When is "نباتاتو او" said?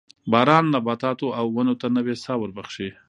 0.73-1.45